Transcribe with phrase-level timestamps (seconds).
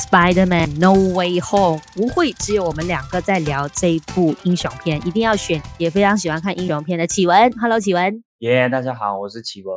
[0.00, 7.52] Spider-Man No Way Home，不会只有我们两个在聊这一部英雄片，一定要选也非常喜欢看英雄片的启文。
[7.60, 8.24] Hello，启文。
[8.38, 9.74] 耶，yeah, 大家好，我是启文。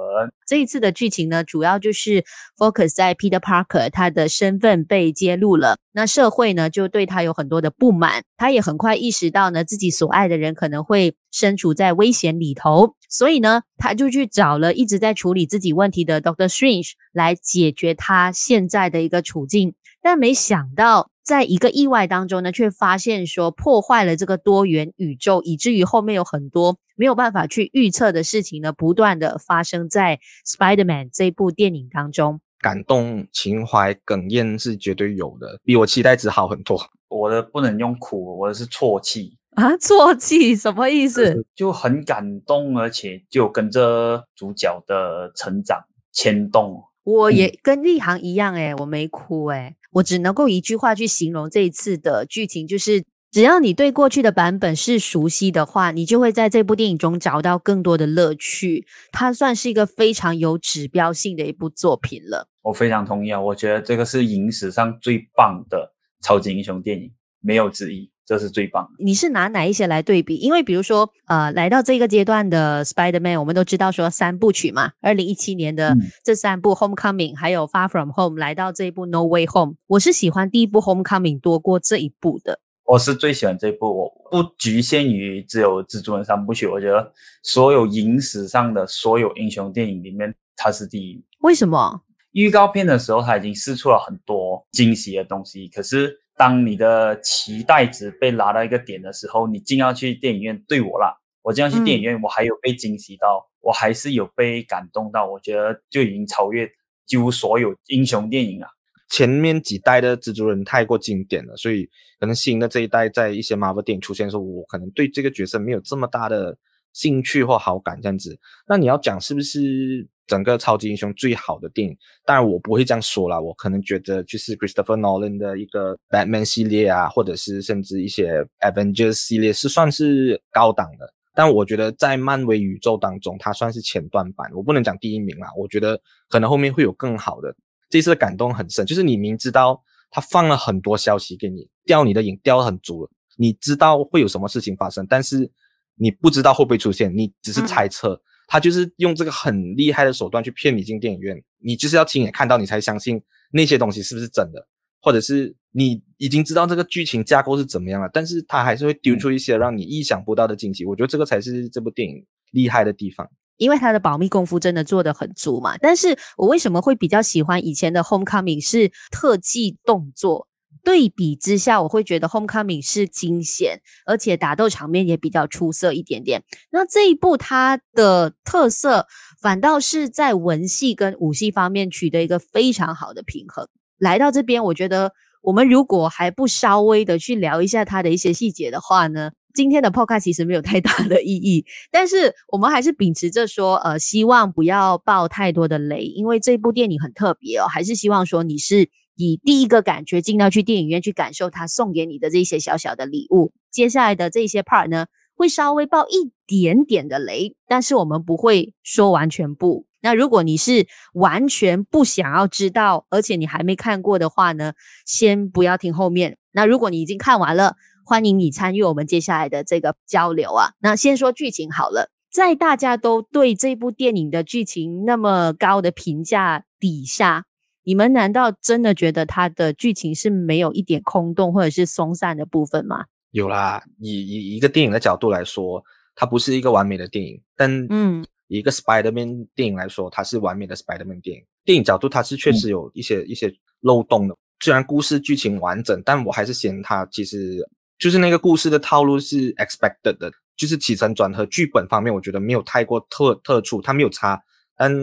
[0.47, 2.23] 这一次的剧情呢，主要就是
[2.57, 21.09] focus 在 Peter Parker，他的身份被揭露了，那社会呢就对他有很多的不满，他也很快意识到呢自己所爱的人可能会身处在危险里头，所以呢他就去找了一直在处理自己问题的 Doctor Strange 来解决他现在的一个处境，但没想到。
[21.23, 32.41] 在一个意外当中呢，却发现说破坏了这个多元宇宙，以至于后面有很多没有办法去预测的事情呢，不断的发生在 Spider-Man 这部电影当中。
[32.59, 36.77] 感动、情怀、哽咽是绝对有的，比我期待值好很多。
[37.07, 39.71] 我的不能用哭，我的是啜泣啊！
[39.77, 41.45] 啜泣什么意思？
[41.55, 45.79] 就很感动，而且就跟着主角的成长
[46.11, 46.83] 牵动。
[47.05, 58.85] 我也跟立行一样、欸，诶我没哭、欸，诶我只能够一句话去形容这一次的剧情，就是只要你对过去的版本是熟悉的话，你就会在这部电影中找到更多的乐趣。
[59.11, 62.47] 它算是一个非常有指标性的一部作品了。
[62.61, 68.12] 我非常同意啊，我觉得这个是影史上最棒的超级英雄电影，没有之一。
[68.25, 69.03] 这是最棒的。
[69.03, 70.35] 你是拿哪一些来对比？
[70.37, 82.59] 因为比如说，呃，来到这个阶段的 Spider-Man，我们都知道说三部曲嘛，二零一七年的这三部 Homecoming，还有 Far From Home，来到这一部 No Way Home，我是喜欢第一部 Homecoming 多过这一部的。
[82.85, 87.11] 我是最喜欢这一部，我不局限于只有蜘蛛人三部曲，我觉得
[87.43, 91.21] 所有影史上的所有英雄电影里面，它是第一。
[91.39, 92.01] 为什么？
[92.31, 96.19] 预告片的时候，他已经试出了很多惊喜的东西，可是。
[96.35, 106.67] 当你的期待值被拉到一个点的时候，你进要去电影院，对我啦，我进要去电影院，我还有被惊喜到，我还是有被感动到，我觉得就已经超越
[107.05, 108.67] 几乎所有英雄电影了。
[109.09, 111.87] 前面几代的蜘蛛人太过经典了，所以
[112.19, 116.57] 可能新的这一代在一些 Marvel 电影出现的时候，我可能对这个角色没有这么大的
[116.93, 118.39] 兴趣或好感这样子。
[118.67, 120.07] 那你要讲是不是？
[120.25, 121.95] 整个超级英雄最好的电影，
[122.25, 131.13] 当然我不会这样说啦，我可能觉得就是 Christopher Nolan 的一个 Batman 系列啊，或者是甚至一些 Avengers 系列是算是高档的。
[131.35, 135.49] 但我觉得在漫威宇宙当中，它算是前段版，我不能讲第一名啦。
[135.57, 135.99] 我觉得
[136.29, 137.53] 可能后面会有更好的。
[137.89, 145.51] 这次的感动很深，就是你明知道他放了很多消息给你，吊你的瘾吊得很足了，你知道会有什么事情发生，但是
[145.95, 148.13] 你不知道会不会出现，你只是猜测。
[148.13, 153.21] 嗯他就是用这个很厉害的手段去骗你进电影院，你就是要亲眼看到你才相信
[153.51, 154.67] 那些东西是不是真的，
[155.01, 160.85] 或者是你已经知道这个剧情架构是怎么样了，但是他还是会丢出一些让你意想不到的惊喜。
[160.85, 165.77] 我觉得这个才是这部电影厉害的地方，因为他的保密功夫真的做得很足嘛。
[165.77, 170.47] 但是我为什么会比较喜欢以前的 Homecoming 是特技动作？
[170.83, 176.43] 对比之下，我会觉得《Homecoming》是惊险，而且打斗场面也比较出色一点点。
[176.71, 179.07] 那这一部它的特色，
[179.41, 183.65] 反倒是在文戏跟武戏方面取得一个非常好的平衡。
[183.97, 191.65] 来到这边，我觉得我们如果还不稍微的去聊一下它的一些细节的话呢，今天的 Podcast 其实没有太大的意义。
[191.91, 198.89] 但是我们还是秉持着说，呃，希望不要爆太多的雷，因为这部电影很特别哦，还是希望说你是。
[199.15, 203.51] 以第一个感觉进到去电影院去感受他送给你的这些小小的礼物。
[203.71, 209.85] 接下来的这些 part 呢，会稍微爆一点点的雷，但是我们不会说完全部。
[210.01, 214.73] 那如果你是完全不想要知道，而且你还没看过的话呢，
[215.05, 216.37] 先不要听后面。
[216.51, 217.75] 那如果你已经看完了，
[218.05, 220.73] 欢迎你参与我们接下来的这个交流啊。
[220.81, 227.45] 那先说剧情好了，在大家都对这部电影的剧情那么高的评价底下。
[227.83, 233.05] 你们难道真的觉得它的剧情是没有一点空洞或者是松散的部分吗？
[233.31, 235.83] 有啦，以以一个电影的角度来说，
[236.15, 237.41] 它不是一个完美的电影。
[237.57, 241.43] 但嗯，以一个 Spider-Man 电影来说，它是完美的 Spider-Man 电影。
[241.65, 244.35] 电影角度，它是确实有一些、嗯、一些漏洞的。
[244.59, 247.57] 虽然故事剧情完整，但我还是嫌它其实
[247.97, 254.41] 就是那个故事的套路是 expected 的，就是起承转合剧本方面，我觉得没有太过特特殊，它没有差，
[254.77, 254.93] 但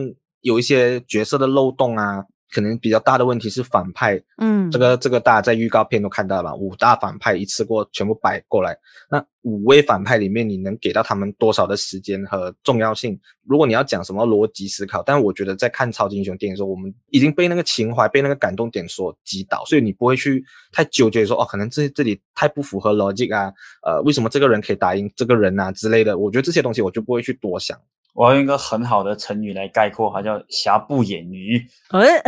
[0.40, 2.24] 有一些角色的漏洞啊。
[2.50, 8.76] 可能比较大的问题是反派，嗯，这个这个大家在预告片都看到了吧，五大反派一次过全部摆过来，
[9.10, 13.18] 那五位反派里面你能给到他们多少的时间和重要性？
[13.46, 23.52] 如果你要讲什么逻辑思考，但我觉得在看超级英雄电影的时候，我们已经被那个情怀、被那个感动点所击倒，所以你不会去太纠结说，哦，可能这这里太不符合逻辑啊，
[23.82, 26.18] 呃，为什么这个人可以打赢这个人啊之类的？
[26.18, 27.78] 我觉得这些东西我就不会去多想。
[28.12, 31.64] 我要用一个很好的成语来概括，它叫瑕不掩瑜。
[31.90, 32.20] 哎，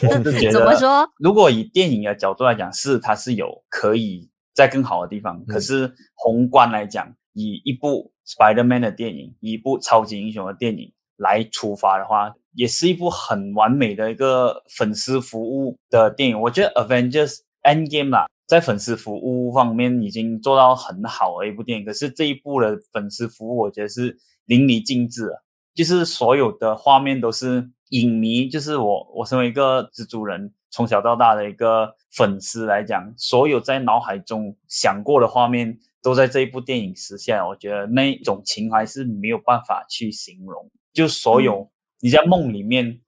[0.52, 1.08] 怎么说？
[1.18, 5.36] 如果以电影的角度来讲，是它是有可以在更好的地方。
[5.38, 16.40] 嗯、可是宏观来讲，以一部 Spider-Man 的电影，以一部超级英雄的电影来出发的话，也是一部很完美的一个粉丝服务的电影。
[16.40, 21.84] 我觉得 Avengers Endgame 啦，在粉丝服务方面已经做到很好的一部电影。
[21.84, 24.16] 可是这一部的粉丝服务，我觉得是。
[24.50, 25.30] 淋漓尽致，
[25.72, 37.40] 就是所有的画面都是影迷，就是我，我身为一个蜘蛛人从小到大的一个粉丝来讲，所有在脑海中想过的画面都在这一部电影实现。
[37.46, 41.70] 我觉得那种情怀是没有办法去形容，就所有
[42.00, 43.00] 你在梦里面，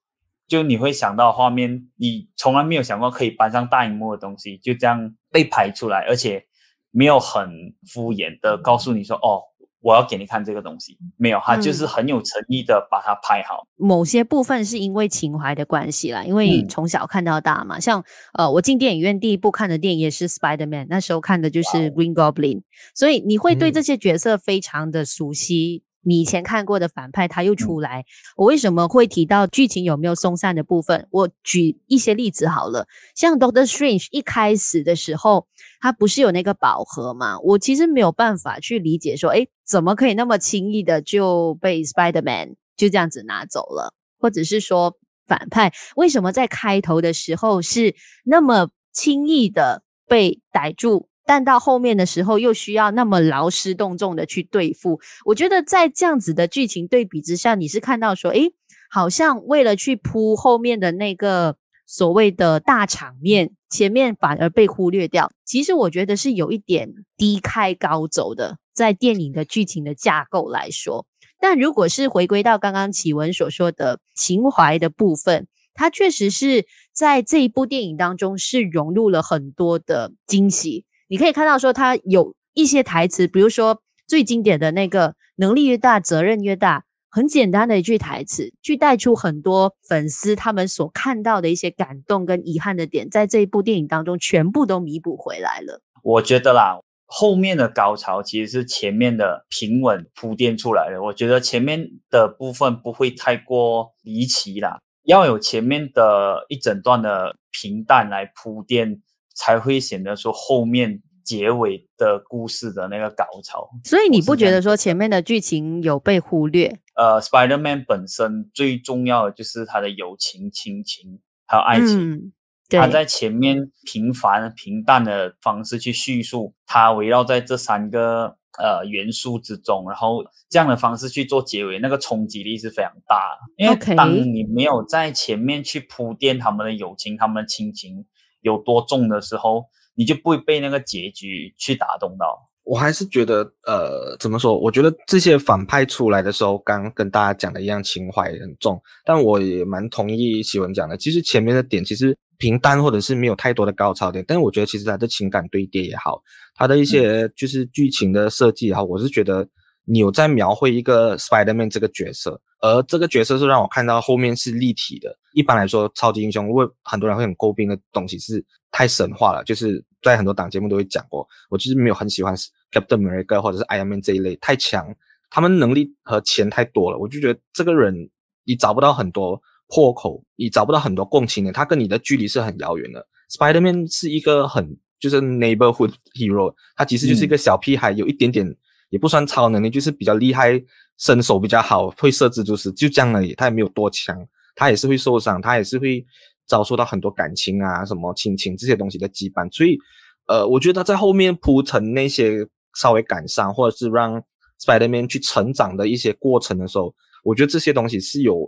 [0.47, 6.45] 就你会想到画面，你从来没有想过可以搬上大荧幕的东西，就这样被拍出来，而且
[6.89, 9.43] 没有很敷衍的告诉你说，哦。
[9.83, 13.67] 我要给你看这个东西，没有，他就是很有诚意的把它拍好。
[13.77, 17.77] 嗯、某些部分是因为情怀的关系啦，因为从小看到大嘛。
[17.77, 22.61] 嗯、像呃，我进电影院第一部看的电影也是 Spider-Man，那时候看的就是 Green Goblin，
[22.95, 25.83] 所以你会对这些角色非常的熟悉。
[25.85, 31.07] 嗯你以前看过的反派他又出来，嗯、我为什么会提到剧情有没有松散的部分？
[31.11, 32.85] 我举一些例子好了，
[33.15, 35.47] 像 Doctor Strange 一开始的时候，
[35.79, 37.39] 他不是有那个宝盒嘛？
[37.39, 43.93] 我其实没有办法去理解说，诶，怎么可以那么轻易的就被 Spider-Man 就这样子拿走了？
[44.19, 51.07] 或者是说反派为什么在开头的时候是那么轻易的被逮住？
[51.25, 54.99] 但到后面的时候，又需要那么劳师动众的去对付。
[55.23, 58.53] 我觉得在这样子的剧情对比之下，你是看到说，诶，
[58.89, 61.55] 好像为了去铺后面的那个
[61.85, 65.31] 所谓的大场面，前面反而被忽略掉。
[65.43, 71.07] 其实我觉得是有一点低开高走的，在电影的剧情的架构来说。
[71.39, 80.85] 但如果是回归到刚刚启文所说的情怀的部分，它确实是在这一部电影当中是融入了很多的惊喜。
[81.07, 95.79] 你可以看到，说它有一些台词，比如说最经典的那个“能力越大，责任越大”，很简单的一句台词，去带出很多粉丝他们所看到的一些感动跟遗憾的点，在这一部电影当中全部都弥补回来了。
[96.01, 101.03] 我觉得啦，后面的高潮其实是前面的平稳铺垫出来的。
[101.03, 109.01] 我觉得前面的部分不会太过离奇啦，要有前面的一整段的平淡来铺垫。
[109.35, 116.79] 才会显得说后面结尾的故事的那个高潮，所以你不觉得说前面的剧情有被忽略？
[116.95, 122.11] 呃，Spider-Man 本身最重要的就是他的友情、亲情还有爱情。
[122.11, 122.31] 嗯，
[122.69, 133.39] 他在前面平凡平淡的方式去叙述，他围绕在这三个呃元素之中，然后这样的方式去做结尾，那个冲击力是非常大。
[133.57, 138.05] 因为当你没有在前面去铺垫他们的友情、他们的亲情。
[138.43, 142.49] 有多重的时候，你就不会被那个结局去打动到。
[142.65, 144.57] 我还是觉得，呃，怎么说？
[144.57, 148.81] 我觉得这些反派出来的时候，刚跟大家讲的一样，情怀很重。
[149.03, 154.23] 但我也蛮同意喜文讲的，其实前面的点其实平淡，或者是没有太多的高潮点。
[154.25, 156.21] 但是我觉得，其实他的情感堆叠也好，
[156.55, 159.49] 他的一些就是剧情的设计也好，嗯、我是觉得你
[159.85, 165.17] 有在描绘一个 Spider-Man 这个角色，而这个角色是让我看到后面是立体的。
[165.33, 171.27] 一般来说，超级英雄，为很多人会很诟病的东西是太神话了，就是在很多档节目都会讲过。
[171.49, 172.35] 我其实没有很喜欢
[172.71, 174.95] Captain America 或者是 Iron Man 这一类太强，
[175.29, 178.09] 他们能力和钱太多了，我就觉得这个人
[178.45, 183.05] 你找不到很多破口，你找不到很多共情的，他跟你的距离是很遥远的。
[183.31, 188.55] Spider-Man 是一个很就是 neighborhood hero，他其实就是一个小屁孩，有一点点
[188.93, 190.61] 也不算超能力，就是比较厉害，
[190.99, 194.15] 身手比较好，会射蜘蛛丝，就这样而已，他也没有多强。
[194.55, 196.05] 他也是会受伤，他也是会
[196.45, 199.79] 遭受到很多感情啊、什么亲情这些东西的羁绊，所以，
[200.27, 204.21] 呃，我觉得他在后面铺陈那些稍微感伤，或者是让
[204.63, 208.47] Spider-Man 去成长的一些过程的时候，我觉得这些东西是有，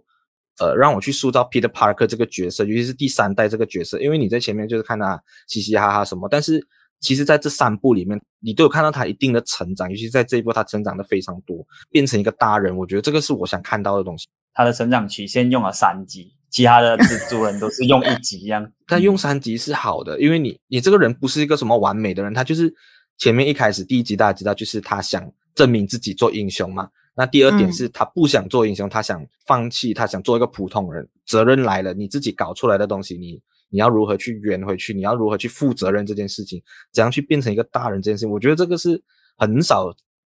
[0.60, 6.64] 呃，让我去塑造 Peter Parker 这个角色，尤其是第三代这个角色，因为你在前面就是看他嘻嘻哈哈什么，但是
[7.06, 14.28] 其实在这三部里面，你都有看到他一定的成长，尤其在这一部他成长的非常多，变成一个大人，我觉得这个是我想看到的东西。
[14.56, 18.68] 他的成长曲线用了三集，其他的蜘蛛人都是用一集一样。
[18.88, 22.74] 但用三集是好的，因为你你这个人不是一个什么完美的人，他就是
[23.20, 26.90] 前面一开始第一集大家知道，就是他想证明自己做英雄嘛。
[27.18, 31.08] 那第二点是他不想做英雄，嗯、他想放弃，他想做一个普通人。
[31.26, 34.94] 责任来了，你自己搞出来的东西，你你要如何去圆回去？
[34.94, 36.62] 你要如何去负责任这件事情？
[36.94, 38.32] 怎样去变成一个大人这件事情？
[38.32, 39.02] 我觉得这个是
[39.38, 39.94] 很少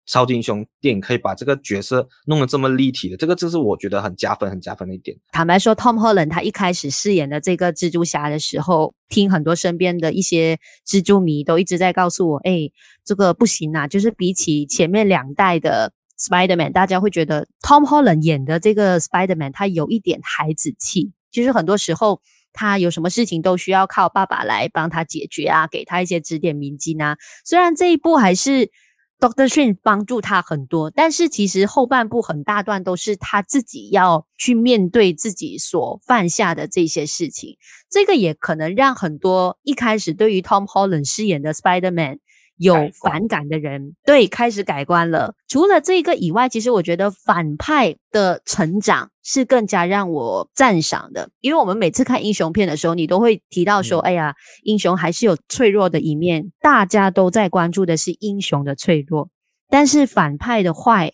[0.06, 5.14] 超级英雄电影可以把这个角色弄得这么立体的，这个就是我觉得很加分、很加分的一点。
[5.32, 12.70] 坦白说，Tom Holland 他一开始饰演的这个蜘蛛侠的时候，听很多身边的一些蜘蛛迷都一直在告诉我，哎，
[13.04, 22.22] 这个不行啊，就是比起前面两代的 Spider-Man，大家会觉得 Tom Holland 演的这个 Spider-Man 他有一点孩子气，就是很多时候
[22.58, 27.16] 他有什么事情都需要靠爸爸来帮他解决啊，给他一些指点迷津啊。
[27.44, 28.70] 虽然这一部还是。
[29.20, 37.56] Doctor Strange 帮助他很多，但是其实后半部很大段都是他自己要去面对自己所犯下的这些事情。
[37.90, 42.20] 这个也可能让很多一开始对于 Tom Holland 饰演的 Spider-Man。
[42.58, 45.34] 有反感的人，对，开始改观了。
[45.48, 51.30] 除了这个以外，其实我觉得反派的成长是更加让我赞赏的。
[51.40, 54.34] 因为我们每次看英雄片的时候，你都会提到说：“嗯、哎呀，
[54.64, 59.30] 英雄还是有脆弱的一面。”大家都在关注的是英雄的脆弱，
[59.68, 61.12] 但是反派的坏，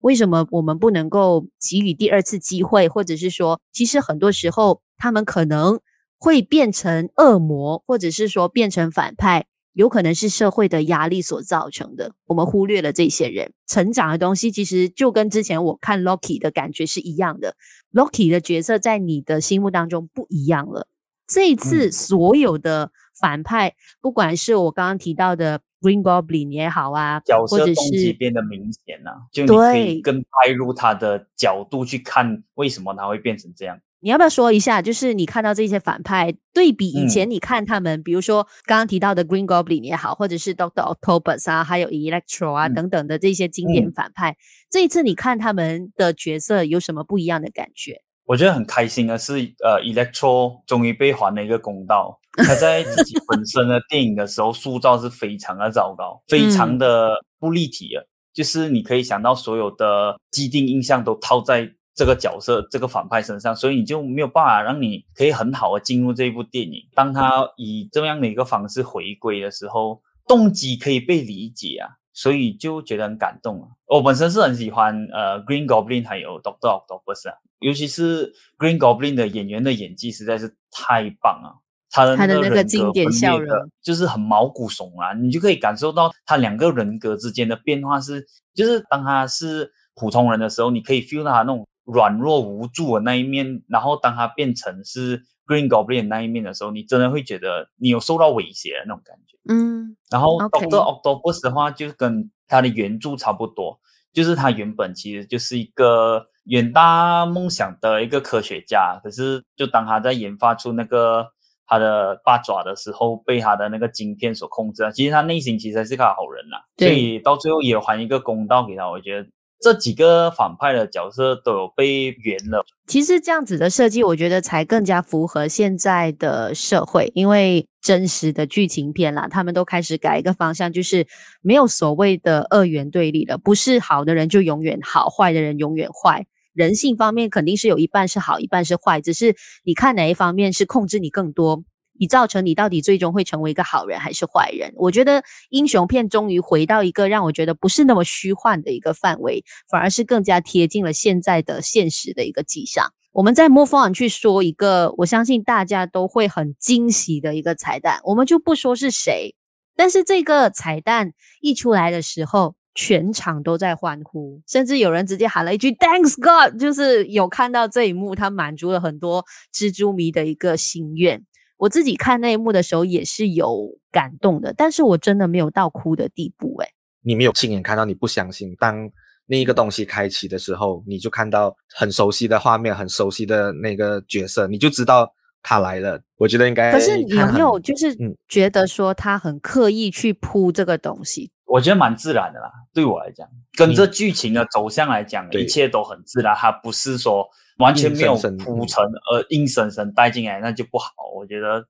[0.00, 2.88] 为什么我们不能够给予第二次机会？
[2.88, 5.78] 或者是说，其实很多时候他们可能
[6.18, 9.44] 会变成恶魔，或者是说变成反派。
[9.76, 17.56] 有可能是社会的压力所造成的，我们忽略了这些人成长的东西，其实就跟之前我看 Loki 的感觉是一样的。
[17.92, 20.88] Loki 的角色在你的心目当中不一样了。
[21.26, 22.90] 这一次所有的
[23.20, 33.78] 反派，嗯、不管是我刚刚提到的 Green Goblin 也好啊，角色动机变得明显了、啊，就你可以更拍入他的角度去看为什么他会变成这样。
[34.00, 34.80] 你要不要说一下？
[34.82, 44.36] 就是你看到这些反派，对比以前你看他们，嗯、比如说刚刚提到的 Green Goblin 也好，或者是 Doctor Octopus 啊，还有 Electro 啊、嗯、等等的这些经典反派，嗯、
[44.70, 48.02] 这一次你看他们的角色有什么不一样的感觉？
[48.26, 49.32] 我觉得很开心的是，
[49.64, 52.20] 呃，Electro 终于被还了一个公道。
[52.36, 61.72] 他在自己本身的电影的时候塑造是非常的糟糕，非常的不立体的，嗯、就是你可以想到所有的既定印象都套在。
[61.96, 66.86] 这个角色，这个反派身上，所以你就没有办法让你可以很好的进入这一部电影。
[66.94, 73.68] 当他以这样的一个方式回归的时候，动机可以被理解啊，所以就觉得很感动啊。
[73.86, 91.66] 我本身是很喜欢呃 Green Goblin 还有 Doctor Octopus 啊，尤其是 Green Goblin 的演员的演技实在是太棒了，他的他的那个经典笑容就是很毛骨悚然，你就可以感受到他两个人格之间的变化是，就是当他是普通人的时候，你可以 feel 到他那种。
[91.86, 99.38] 软弱无助的那一面，然后当他变成是 Green Goblin 的那一面的时候，你真的会觉得你有受到威胁的那种感觉。
[99.48, 103.78] 嗯，然后 Doctor Octopus 的话，就跟他的原著差不多，
[104.12, 111.28] 就是他原本其实就是一个远大梦想的一个科学家，可是就当他在研发出那个
[111.68, 114.90] 他的八爪的时候，被他的那个晶片所控制了。
[114.90, 119.28] 其实他内心其实是个好人呐，对所以到最后也还一个公道给他，我觉得。
[119.60, 122.64] 这几个反派的角色都有被圆了。
[122.86, 131.06] 其实这样子的设计，我觉得才更加符合现在的社会，因为真实的剧情片啦，他们都开始改一个方向，就是
[131.40, 136.26] 没有所谓的二元对立了，不是好的人就永远好，坏的人永远坏。
[136.52, 139.34] 人性方面肯定是有一半是好，一半是坏，只是
[139.64, 141.64] 你看哪一方面是控制你更多。
[141.98, 144.72] 以造成你到底最终会成为一个好人还是坏人？
[144.76, 152.92] 我觉得英雄片终于回到一个让我觉得不是那么虚幻的一个范围，反而是更加贴近了现在的现实的一个迹象。
[153.12, 159.34] 我们再 move on 去说一个，我相信大家都会很惊喜的一个彩蛋，我们就不说是谁，
[159.74, 171.24] 但是这个彩蛋一出来的时候，全场都在欢呼，甚至有人直接喊了一句 “Thanks God”，就是有看到这一幕，他满足了很多蜘蛛迷的一个心愿。
[171.58, 176.54] 我自己看那一幕的时候也是有感动的，但是我真的没有到哭的地步。
[176.58, 176.68] 哎，
[177.02, 178.54] 你没有亲眼看到，你不相信。
[178.56, 178.90] 当
[179.26, 185.10] 那一个东西开启的时候，你就看到很熟悉的画面，很熟悉的那个角色，你就知道
[185.42, 185.98] 他来了。
[186.16, 186.70] 我觉得应该。
[186.72, 187.96] 可是你有没有就是
[188.28, 191.30] 觉得说他很刻意去铺这个东西？
[191.46, 196.34] 我觉得蛮自然的啦，对我来讲，跟着剧情的走向来讲，嗯、一切都很自然。
[196.36, 197.26] 它不是说。
[197.58, 200.90] 完全没有铺陈而硬生生带进来，那就不好。
[201.14, 201.66] 我觉得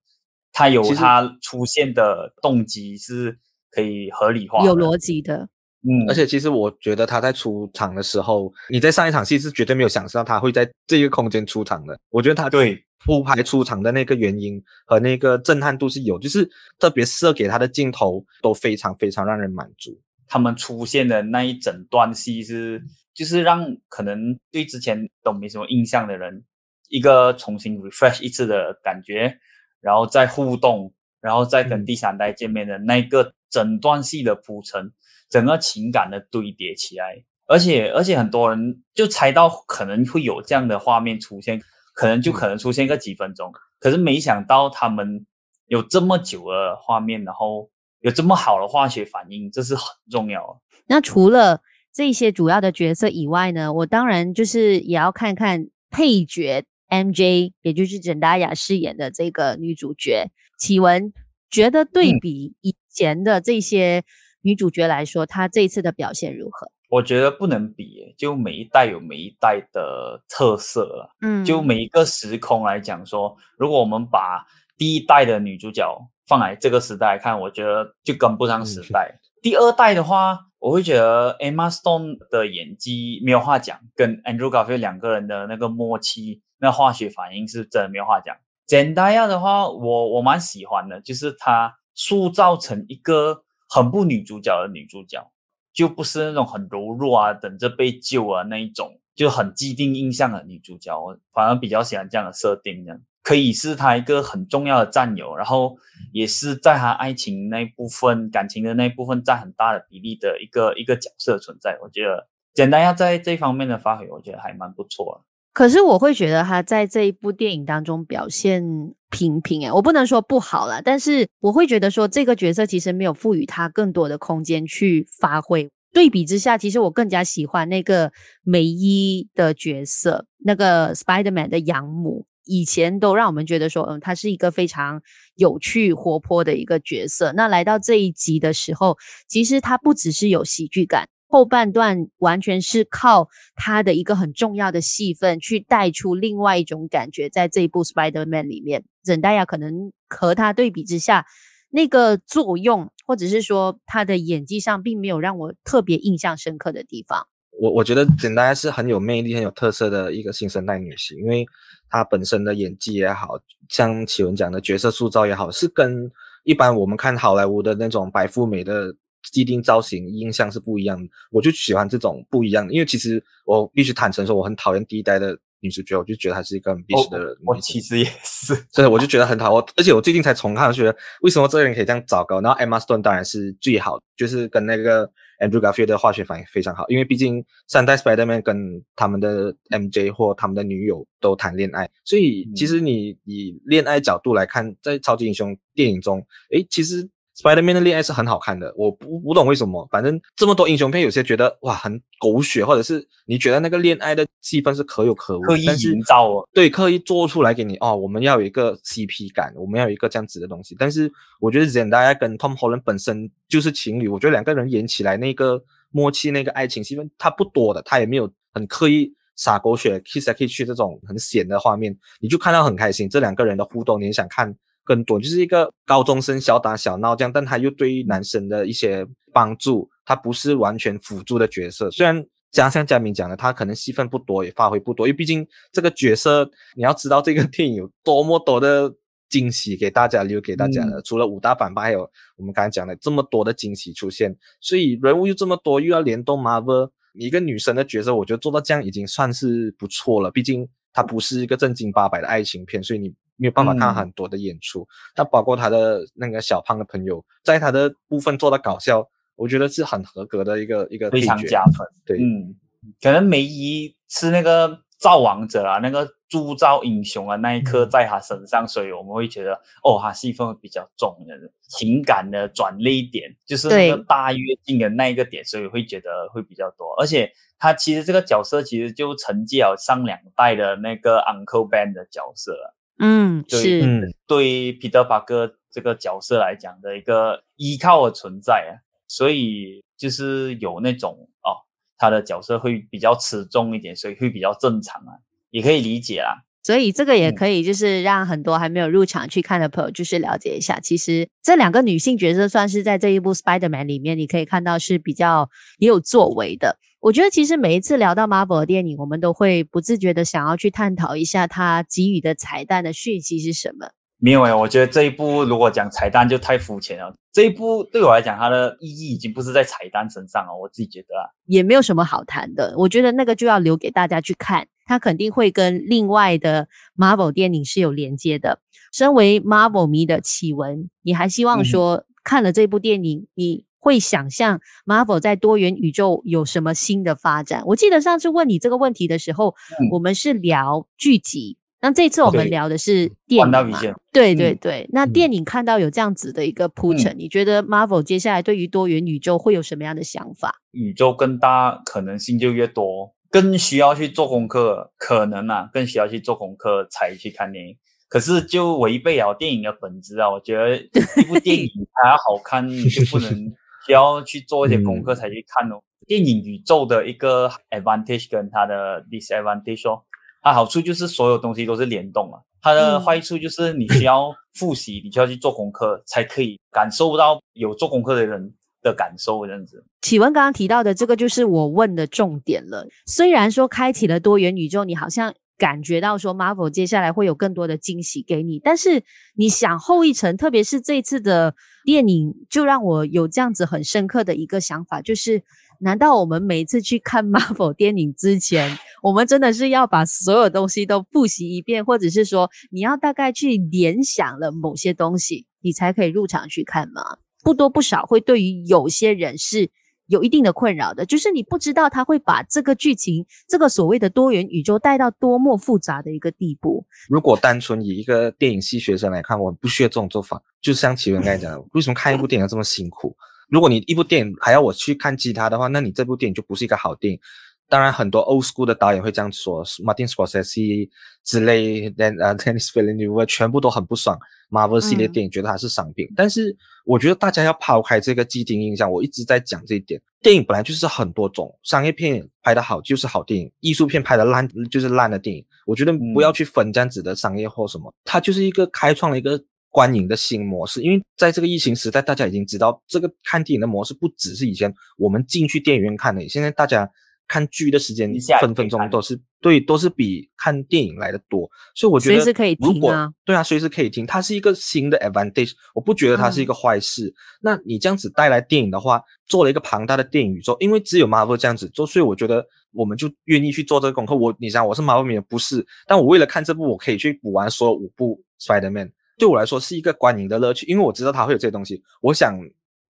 [0.53, 3.39] 他有他出现的动机是
[3.71, 5.49] 可以合理化、有逻辑的。
[5.83, 11.97] 嗯，而且其实我觉得他在出场的时候，你在上一场戏是绝对没有想象到他会在这个空间出场的。
[12.11, 16.49] 我觉得他对铺排出场的那个原因和那个震撼度是有，就是
[16.81, 19.97] 特别设给他的镜头都非常非常让人满足。
[20.27, 22.83] 他们出现的那一整段戏是。
[23.17, 26.45] 就是让可能对之前都没什么印象的人，
[26.91, 29.39] 一个重新 refresh 一次的感觉，
[29.81, 30.93] 然后再互动，
[31.23, 34.93] 然后再跟第三代见面的那个整段戏的铺陈，
[35.31, 41.61] 整个情感的堆叠起来，而且而且很多人就猜到可能会有这样的画面出现，
[41.95, 45.25] 可能就可能出现个几分钟，嗯、可是没想到他们
[45.67, 47.71] 有这么久的画面，然后
[48.01, 50.61] 有这么好的化学反应，这是很重要的。
[50.87, 51.63] 那除了
[51.97, 61.15] 这些主要的角色以外呢，我当然就是也要看看配角 MJ，也就是简大雅饰演的这个女主角启文，
[61.49, 64.03] 觉得对比以前的这些
[64.43, 66.71] 女主角来说，嗯、她这一次的表现如何？
[66.91, 71.17] 我觉得不能比，就每一代有每一代的特色了。
[71.23, 74.45] 嗯，就每一个时空来讲说，如果我们把
[74.77, 75.83] 第一代的女主角
[76.29, 79.19] 放来这个时代看，我觉得就跟不上时代。
[79.47, 88.37] 第二代的话，我会觉得 Emma Stone 的演技没有话讲，跟 Andrew Garfield 两个人的那个默契、那化学反应是真的没有话讲。
[88.67, 95.31] 简戴亚的话，我我蛮喜欢的，就是她塑造成一个很不女主角的女主角，
[95.73, 102.95] 就不是那种很柔弱啊，等着被救啊那一种，就很既定印象的女主角，我反而比较喜欢这样的设定呢。
[103.27, 105.77] 可以是他一个很重要的战友，然后
[106.13, 111.77] 也是在他爱情那一部分、感情的那一部分占很大的比例的一个一个角色存在。
[111.83, 115.25] 我觉得简单要在这方面的发挥，我觉得还蛮不错。
[115.53, 118.63] 可是我会觉得他在这一部电影当中表现
[119.11, 125.69] 平平，诶，我不能说不好啦，但是我会觉得说这个角色其实没有赋予他更多的空间去发挥。
[125.93, 128.13] 对比之下，其实我更加喜欢那个
[128.45, 132.25] 梅伊的角色，那个 Spider-Man 的养母。
[132.47, 135.03] 以前都让我们觉得说，嗯，他是一个非常
[135.35, 137.33] 有趣、活泼的一个角色。
[137.33, 138.97] 那来到这一集的时候，
[139.29, 147.29] 其实他不只是有喜剧感，后半段完全是靠他的一个很重要的戏份去带出另外一种感觉。
[147.29, 151.27] 在这一部 Spider-Man 里面，曾大雅可能和他对比之下，
[151.71, 157.27] 那个作用，或者是说他的演技上，并没有让我特别印象深刻的地方。
[157.59, 161.47] 我我觉得简单是很有魅力、很有特色的一个新生代女星，因为
[161.91, 166.11] 她本身的演技也好，像启文讲的角色塑造也好，是跟
[166.45, 168.95] 一般我们看好莱坞的那种白富美的
[169.33, 171.09] 既定造型印象是不一样的。
[171.31, 175.37] 我就喜欢这种不一样的，因为其实我必须坦诚说，我很讨厌第一代的。
[175.61, 177.29] 女主角，我就觉得她是一个很 bitch 的人。
[177.45, 179.53] 我，我其实也是，所以我就觉得很讨。
[179.55, 182.43] 我而且我最近才重看，我觉得为什么这个人可以这样糟糕？
[182.43, 186.85] 然后 Emma Stone 当然是最好，就是跟那个 Andrew Garfield 的化学反应非常好。
[186.89, 197.09] 因为毕竟三代 Spider-Man 跟他们的 MJ 或他们的女友都谈恋爱，所以其实你以恋爱角度来看，在超级英雄电影中，诶，其实。
[197.37, 210.75] Spider-Man 的恋爱是很好看的，我不不懂为什么，反正这么多英雄片，有些觉得哇很狗血，或者是你觉得那个恋爱的气氛是可有可无，刻意营造哦，对，刻意做出来给你哦，我们要有一个 CP 感，我们要有一个这样子的东西。
[210.79, 224.57] 但是我觉得 Zendaya 跟 Tom Holland 本身就是情侣，我觉得两个人演起来那个默契，那个爱情戏份，他不多的，他也没有很刻意撒狗血，kiss 来 kiss 去这种很显的画面，你就看到很开心，这两个人的互动，你想看。
[224.87, 231.91] 更多就是一个高中生小打小闹这样，但他又对于男生的一些帮助，他不是完全辅助的角色。
[231.91, 238.95] 虽然像像嘉明讲的，他可能戏份不多，也发挥不多，因为毕竟这个角色，你要知道这个电影有多么多的
[239.29, 250.31] 惊喜给大家留给大家的，嗯、除了五大反派，还有我们刚才讲的这么多的惊喜出现，所以人物又这么多，又要联动 Marvel，一个女生的角色，我觉得做到这样已经算是不错了。
[250.31, 253.13] 毕竟它不是一个正经八百的爱情片，所以你。
[253.37, 261.87] 没有办法看很多的演出，那、嗯、包括他的那个小胖的朋友，在他的部分做的搞笑，我觉得是很合格的一个一个非常加分。
[262.07, 262.55] 对，嗯，
[263.03, 271.35] 可能梅姨是那个造王者啊，那个铸造英雄啊那一刻在他身上，嗯、所以我们会觉得哦，他戏份比较重的
[271.69, 276.95] 情感的转捩点，就是那个大跃进的那一个点，所以会觉得会比较多。
[276.99, 282.57] 而且他其实这个角色其实就承接了上两代的那个 Uncle Ben 的角色。
[282.99, 288.73] 嗯，对是，嗯，对彼得·帕克这个角色来讲的一个依靠的存在啊，
[289.07, 291.61] 所以就是有那种哦，
[291.99, 296.43] 他的角色会比较持重一点，所以会比较正常啊，也可以理解啦。
[296.63, 306.79] 所以这个也可以就是让很多还没有入场去看的朋友就是了解一下，其实这两个女性角色算是在这一部《Spider-Man》里面，你可以看到是比较也有作为的。
[307.07, 313.91] 我觉得其实每一次聊到 Marvel 的电影，我们都会不自觉的想要去探讨一下它给予的彩蛋的讯息是什么。
[314.19, 317.15] 没有诶，我觉得这一部如果讲彩蛋就太肤浅了。
[317.33, 320.49] 这一部对我来讲，它的意义已经不是在彩蛋身上了。
[320.61, 322.75] 我自己觉得啊，也没有什么好谈的。
[322.77, 326.67] 我觉得那个就要留给大家去看，它肯定会跟另外的
[326.97, 328.59] Marvel 电影是有连接的。
[328.93, 337.63] 身为 Marvel 迷的启文，你还希望说看了这部电影，你会想象 Marvel 在多元宇宙有什么新的发展？
[337.67, 341.57] 我记得上次问你这个问题的时候，嗯、我们是聊剧集。
[341.81, 343.81] 那这次我们聊的是电影嘛？
[344.13, 344.89] 对对对。
[344.93, 350.57] 那电影看到有这样子的一个铺陈，你觉得 Marvel 接下来对于多元宇宙会有什么样的想法？
[350.73, 357.77] 宇宙更大，可能性就越多，更需要去做功课，可能啊，更需要去做功课才去看电影。
[358.09, 360.31] 可是就违背了电影的本质啊！
[360.31, 363.53] 我觉得一部电影它要好看，你就不能需
[363.93, 365.77] 要去做一些功课才去看哦。
[366.07, 370.03] 电影宇宙的一个 advantage 跟它的 disadvantage 哦。
[370.43, 379.85] 它好处就是所有东西都是联动啊，它的坏处就是你需要复习，你需要去做功课，才可以感受到有做功课的人的感受这样子。
[380.03, 382.87] 启文刚刚提到的这个就是我问的重点了。
[383.07, 389.03] 虽然说开启了多元宇宙，你好像感觉到说 Marvel 接下来会有更多的惊喜给你，但是
[389.35, 395.43] 你想后一层，特别是这次的电影，就让我有这样子很深刻的一个想法，就是。
[395.79, 407.19] 难道我们每一次去看 Marvel 电影之前，我们真的是要把所有东西都复习一遍，或者是说你要大概去联想了某些东西，你才可以入场去看吗？
[407.43, 409.71] 不多不少，会对于有些人是
[410.07, 416.85] 有一定的困扰的，就是你不知道他会把这个剧情，这个所谓的多元宇宙带到多么复杂的一个地步。
[417.09, 420.41] 如果单纯以一个电影系学生来看，我不需要这种做法。
[420.61, 423.17] 就像奇文刚才讲的，为什么看一部电影要这么辛苦？
[423.49, 427.21] 如果你一部电影还要我去看其他的话，那你这部电影就不是一个好电影。
[427.69, 430.89] 当然，很多 old school 的导演会这样说，Martin Scorsese
[431.25, 434.19] 之类的，呃，Denis Villeneuve 全部都很不爽
[434.51, 436.07] Marvel 系列电影，觉得它是商品。
[436.07, 440.01] 嗯、但是，我觉得大家要抛开这个既定印象，我一直在讲这一点。
[440.23, 445.45] 电影本来就是很多种，商业片拍得好就是好电影，艺术片拍得烂就是烂的电影。
[445.67, 449.43] 我觉得不要去分这样子的商业或什么，它就是一个开创了一个。
[449.69, 456.91] 观影的新模式，因为在这个疫情时代，大家已经知道这个看电影的模式不只是以前我们进去电影院看的，现在大家
[457.29, 467.07] 看剧的时间分分钟都是对，都是比看电影来的多，所以我觉得随时可以听啊，对啊，随时可以听，它是一个新的 advantage，我不觉得它是一个坏事。
[467.07, 474.15] 嗯、那你这样子带来电影的话，做了一个庞大的电影宇宙，因为只有 Marvel 这样子做，所以我觉得我们就愿意去做这个功课。
[474.15, 478.91] 我你想我是 Marvel 迷，不是，但我为了看这部，我可以去补完所有五部 Spider-Man。
[479.19, 481.83] 对我来说是一个观影的乐趣，因为我知道它会有这些东西。
[482.01, 482.39] 我想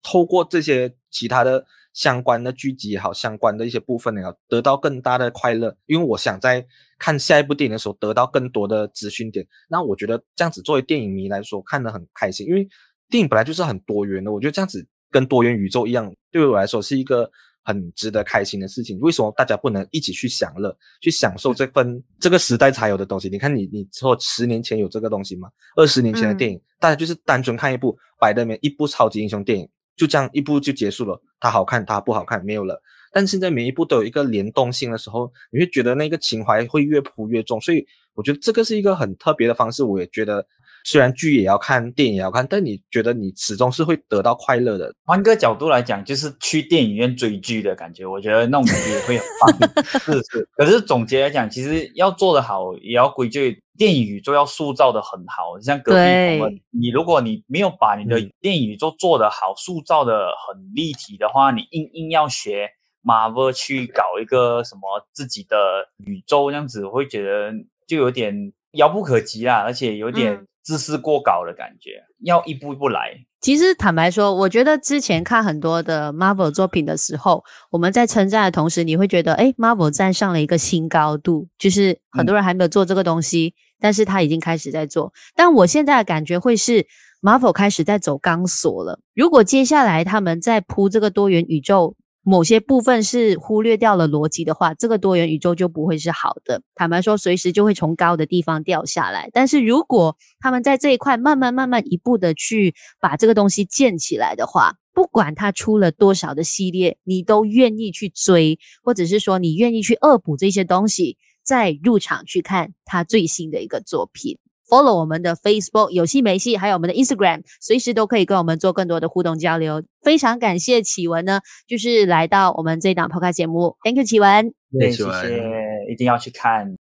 [0.02, 1.64] 透过这些其他的
[1.96, 5.76] 相关的剧集也好，相关的一些部分也好，得到更大的快乐。
[5.88, 6.64] 因为我想在
[7.00, 9.44] 看下一部电影的时候得到更多的资讯点。
[9.68, 12.68] 那我觉得这样子作为电影迷来说看得很开心，因为
[13.10, 14.32] 电影本来就是很多元的。
[14.32, 17.32] 我觉得这样子跟多元宇宙一样，对我来说是一个。
[17.68, 23.28] 很值得开心的事情，为什么大家不能一起去享乐，去享受这份这个时代才有的东西？
[23.28, 25.50] 你看你，你说十年前有这个东西吗？
[25.76, 31.22] 二十年前的电影，嗯、大家就是单纯看一部百的面一部超级英雄电影，就这样一部就结束了。
[31.40, 32.82] 它好看，它不好看，没有了。
[33.12, 37.60] 但现在每一部都有一个联动性的时候，你会觉得那个情怀会越铺越重。
[37.62, 39.84] 所以我觉得这个是一个很特别的方式。
[39.84, 40.46] 我也觉得。
[40.86, 44.94] 虽然剧也要看，电影也要看，但你觉得你始终是会得到快乐的。
[45.04, 49.70] 换个角度来讲，就是去电影院追剧的感觉，我觉得那种感觉也会很棒。
[50.00, 50.48] 是是。
[50.56, 53.42] 可是总结来讲，其实要做得好，也要归咎
[53.76, 55.60] 电影宇宙要塑造的很好。
[55.60, 62.70] 像隔壁我们，你如果你没有把你的电影宇宙做得好，塑造的很立体的话，你硬硬要学
[63.04, 64.82] Marvel 去搞一个什么
[65.14, 65.58] 自己的
[66.06, 67.52] 宇宙，这样子我会觉得
[67.88, 70.48] 就有点遥不可及啦，而且有点、嗯。
[70.66, 73.12] 自视过高的感觉，要一步一步来。
[73.40, 85.14] 其实坦白说，我觉得之前看很多的 Marvel 作品的时候，我们在称赞的同时，你会觉得，诶，Marvel 站上了一个新高度，就是很多人还没有做这个东西，嗯、但是他已经开始在做。
[85.36, 86.88] 但我现在的感觉会是
[87.22, 89.00] ，Marvel 开始在走钢索了。
[89.14, 91.96] 如果接下来他们在铺这个多元宇宙，
[92.28, 96.60] 某些部分是忽略掉了逻辑的话，这个多元宇宙就不会是好的。
[96.74, 99.30] 坦白说，随时就会从高的地方掉下来。
[99.32, 114.40] 但是如果他们在这一块慢慢、慢慢一步的去把这个东西建起来的话，不管他出了多少的系列，你都愿意去追，或者是说你愿意去恶补这些东西，再入场去看他最新的一个作品。
[114.70, 119.84] Follow 我们的 Facebook 有戏没戏，还有我们的 Instagram，随时都可以跟我们做更多的互动交流。
[120.02, 124.54] 非常感谢启文呢，就是来到我们这档 Podcast 节目，Thank you，启文。
[124.78, 125.44] 对，谢谢，
[125.92, 126.78] 一定要去看。